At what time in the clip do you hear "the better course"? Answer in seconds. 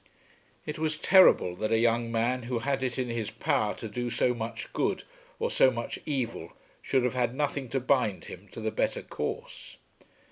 8.61-9.77